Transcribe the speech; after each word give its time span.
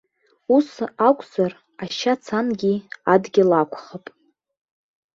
Ус 0.55 0.69
акәзар, 1.07 1.51
ашьац 1.83 2.25
ангьы 2.37 2.73
адгьыл 3.13 3.51
акәхап. 3.61 4.05